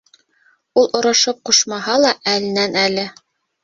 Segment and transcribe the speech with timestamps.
[0.83, 3.11] Ул орошоп ҡушмаһа ла, әленән-әле: